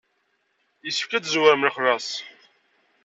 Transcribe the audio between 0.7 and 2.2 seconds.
Yessefk ad teszewrem lexlaṣ.